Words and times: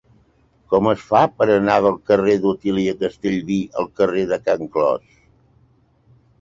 Com 0.73 0.87
es 0.91 1.03
fa 1.09 1.21
per 1.41 1.47
anar 1.57 1.75
del 1.87 1.99
carrer 2.13 2.39
d'Otília 2.47 2.97
Castellví 3.03 3.61
al 3.83 3.93
carrer 4.03 4.27
de 4.35 4.43
Can 4.51 4.75
Clos? 4.77 5.17